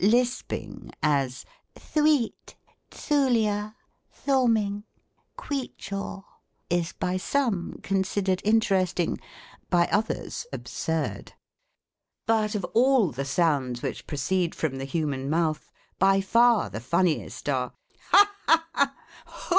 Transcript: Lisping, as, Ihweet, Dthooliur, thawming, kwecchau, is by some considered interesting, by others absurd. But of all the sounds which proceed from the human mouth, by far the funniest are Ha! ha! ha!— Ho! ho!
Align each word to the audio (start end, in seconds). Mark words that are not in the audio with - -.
Lisping, 0.00 0.92
as, 1.02 1.44
Ihweet, 1.74 2.54
Dthooliur, 2.92 3.74
thawming, 4.14 4.84
kwecchau, 5.36 6.22
is 6.70 6.92
by 6.92 7.16
some 7.16 7.80
considered 7.82 8.40
interesting, 8.44 9.18
by 9.70 9.88
others 9.90 10.46
absurd. 10.52 11.32
But 12.26 12.54
of 12.54 12.62
all 12.74 13.10
the 13.10 13.24
sounds 13.24 13.82
which 13.82 14.06
proceed 14.06 14.54
from 14.54 14.78
the 14.78 14.84
human 14.84 15.28
mouth, 15.28 15.68
by 15.98 16.20
far 16.20 16.70
the 16.70 16.78
funniest 16.78 17.48
are 17.48 17.72
Ha! 18.10 18.30
ha! 18.46 18.66
ha!— 18.74 18.94
Ho! 19.26 19.32
ho! 19.34 19.56